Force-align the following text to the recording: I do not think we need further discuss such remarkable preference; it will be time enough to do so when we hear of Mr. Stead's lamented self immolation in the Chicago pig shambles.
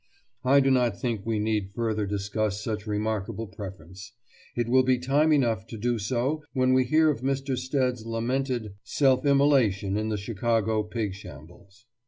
I 0.43 0.61
do 0.61 0.71
not 0.71 0.99
think 0.99 1.23
we 1.27 1.37
need 1.37 1.73
further 1.75 2.07
discuss 2.07 2.63
such 2.63 2.87
remarkable 2.87 3.45
preference; 3.45 4.13
it 4.55 4.67
will 4.67 4.81
be 4.81 4.97
time 4.97 5.31
enough 5.31 5.67
to 5.67 5.77
do 5.77 5.99
so 5.99 6.41
when 6.53 6.73
we 6.73 6.85
hear 6.85 7.11
of 7.11 7.21
Mr. 7.21 7.55
Stead's 7.55 8.03
lamented 8.03 8.73
self 8.83 9.23
immolation 9.27 9.97
in 9.97 10.09
the 10.09 10.17
Chicago 10.17 10.81
pig 10.81 11.13
shambles. 11.13 11.85